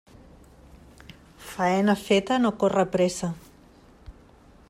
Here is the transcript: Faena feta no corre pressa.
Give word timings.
Faena 1.49 1.95
feta 2.07 2.35
no 2.43 2.51
corre 2.65 2.87
pressa. 2.97 3.29